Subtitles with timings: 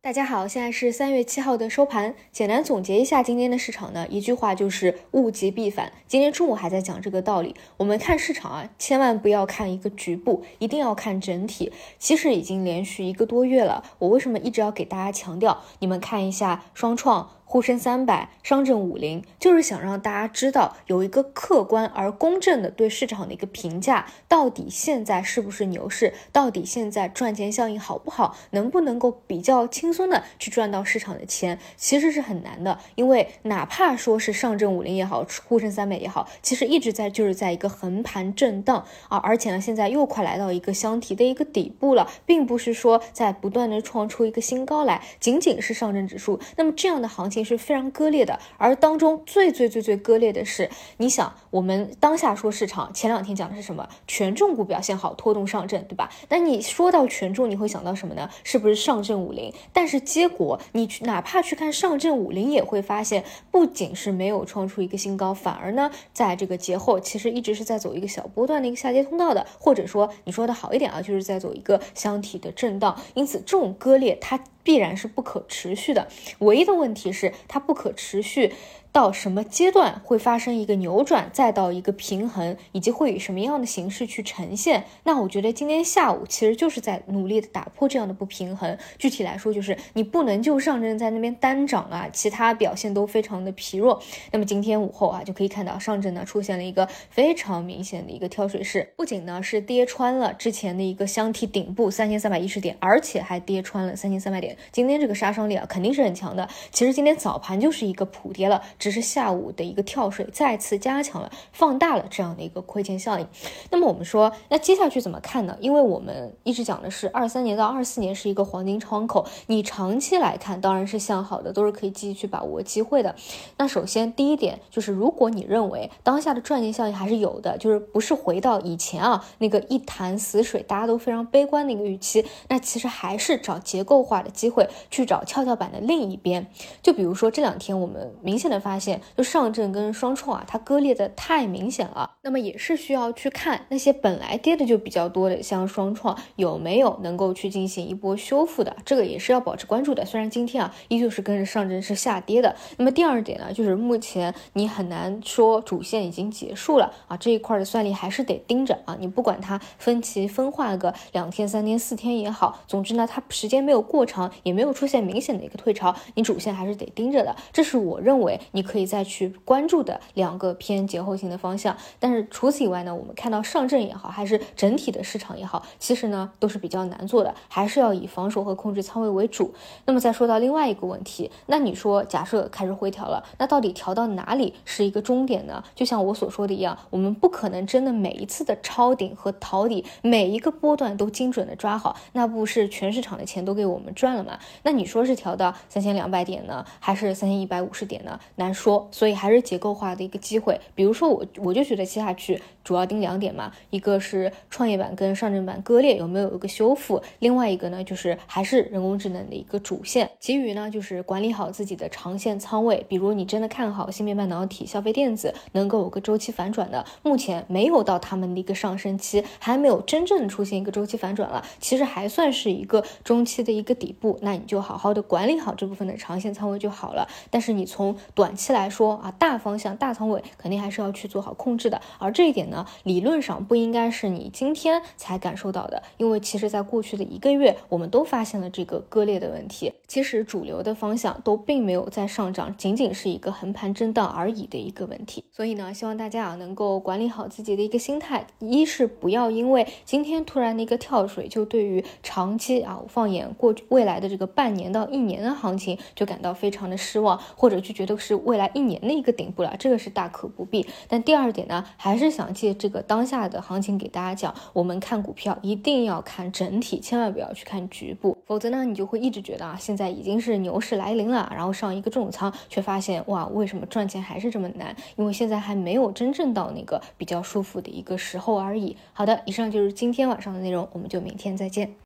[0.00, 2.14] 大家好，现在是三月七号的收盘。
[2.30, 5.92] 简单总结一下今天的市场呢，一句话就是物极必反。
[6.06, 7.56] 今天中午还在讲这个道理。
[7.76, 11.72] 我们看市场啊，千万不要看一个局部，一定要看整体。
[11.98, 15.64] 其实已经连续一个多月了，我为什么一直要给大家强调？
[15.80, 17.30] 你们看一下双创。
[17.50, 26.12] 沪深三百、上证五零，就是想让大家知道有一个客观而公正的对市场的一个评价，到底现在是不是牛市？
[26.30, 28.36] 到底现在赚钱效应好不好？
[28.50, 31.58] 能不能够比较轻松的去赚到市场的钱？
[31.78, 46.38] 其实是很难的，因为哪怕说是上证五零也好，沪深三百也好，其实一直在就是在一个横盘震荡啊，而且呢，现在又快来到一个箱体的一个底部了，并不是说在不断的创出一个新高来，仅仅是上证指数。
[46.56, 47.37] 那么这样的行情。
[47.44, 53.88] 是非常割裂的，而当中最最最最割裂的是，你想，我们当下说市场，前两天讲的是什么？
[54.06, 56.10] 权重股表现好，拖动上证，对吧？
[56.28, 58.28] 那你说到权重，你会想到什么呢？
[58.44, 59.52] 是不是上证五零？
[59.72, 73.00] 但是结果，你哪怕去看上证五零，也会发现，不仅是没有创出一个新高，反而呢，在这个节后，其实一直是在走一个小波段的一个下跌通道的，或者说你说的好一点啊，就是在走一个箱体的震荡。
[73.14, 74.38] 因此，这种割裂它。
[74.68, 76.06] 必然是不可持续的，
[76.40, 78.52] 唯一的问题是它不可持续。
[78.90, 84.84] 到什么阶段会发生一个扭转，再到一个平衡，以及会以什么样的形式去呈现？
[85.04, 88.76] 那我觉得今天下午其实就是在努力的打破这样的不平衡。
[88.98, 94.02] 具体来说，就是你不能就上证在那边单涨啊，其他表现都非常的疲弱。
[94.32, 104.56] 那么今天午后啊，就可以看到上证呢出现了一个非常明显的一个跳水式，不仅呢是跌穿了之前的一个箱体顶部三千三百一十点，而且还跌穿了三千三百点。
[104.72, 106.48] 今天这个杀伤力啊肯定是很强的。
[106.72, 108.62] 其实今天早盘就是一个普跌了。
[108.78, 113.26] 只是下午的一个跳水，再次加强了、放大了这样的一个亏钱效应。
[113.70, 115.56] 那么我们说，那接下去怎么看呢？
[115.60, 123.14] 因为我们一直讲的是二三年到二四年是一个黄金窗口，你长期来看当然是向好的，都是可以继续去把握机会的。
[123.56, 136.46] 那首先第一点就是，如果你认为当下的赚钱效应还是有的，就是不是回到以前啊那个一潭死水，大家都非常悲观的一个预期，那其实还是找结构化的机会，去找跷跷板的另一边。
[136.80, 138.62] 就比如说这两天我们明显的。
[138.67, 142.10] 发发现就上证跟双创啊，它割裂的太明显了。
[142.20, 150.04] 那么也是需要去看那些本来跌的就比较多的，像双创有没有能够去进行一波修复的，这个也是要保持关注的。
[150.04, 152.54] 虽然今天啊依旧是跟着上证是下跌的。
[152.76, 158.94] 那么第二点呢，就是目前你很难说主线已经结束了啊，这一块的算力还是得盯着啊。
[159.00, 167.34] 你不管它分期分化个两天、三天、四天也好，总之呢，它时间没有过长，也没有出现明显的一个退潮，你主线还是得盯着的。
[167.50, 168.38] 这是我认为。
[168.58, 179.54] 你可以再去关注的两个偏节后性的方向，但是除此以外呢，我们看到上证也好，还是整体的市场也好，其实呢都是比较难做的，还是要以防守和控制仓位为主。
[179.84, 185.62] 那么再说到另外一个问题，那你说假设开始回调了，那到底调到哪里是一个终点呢？
[185.76, 194.36] 就像我所说的一样，我们不可能真的每一次的抄底和逃底，每一个波段都精准的抓好，那不是全市场的钱都给我们赚了吗？
[194.64, 198.18] 那你说是调到三千两百点呢，还是三千一百五十点呢？
[198.34, 200.60] 难说，所以还是结构化的一个机会。
[200.74, 210.10] 比如说我，我就觉得接下去主要盯两点嘛，一个是创业板跟上证板割裂有没有一个修复，另外一个呢就是还是人工智能的一个主线。
[210.20, 212.84] 其余呢就是管理好自己的长线仓位。
[212.88, 227.08] 比如你真的看好芯片半导体、消费电子能够有个周期反转的，目前没有到他们的一个上升期，还没有真正出现一个周期反转了，其实还算是一个中期的一个底部，那你就好好的管理好这部分的长线仓位就好了。
[227.30, 231.80] 但是你从短期来说啊，大方向大仓位肯定还是要去做好控制的。
[231.98, 239.72] 而这一点呢，理论上不应该是你今天才感受到的，因为其实在过去的一个月，我们都发现了这个割裂的问题。
[239.88, 245.24] 其实主流的方向都并没有在上涨，仅仅是一个横盘震荡而已的一个问题。
[245.32, 258.27] 所以呢，希望大家啊能够管理好自己的一个心态，一是不要因为今天突然的一个跳水，就对于长期啊放眼过去未来的这个半年到一年的行情就感到非常的失望，或者就觉得是。
[258.28, 260.66] 未来一年的一个顶部了，这个是大可不必。
[260.86, 274.76] 但第二点呢，还是想借这个当下的行情给大家讲，我们看股票一定要看整体，千万不要去看局部，否则呢，你就会一直觉得啊，现在已经是牛市来临了，然后上一个重仓，却发现哇，为什么赚钱还是这么难？
[274.96, 278.76] 因为现在还没有真正到那个比较舒服的一个时候而已。
[278.92, 281.78] 好的，以上就是今天晚上的内容，我们就明天再见。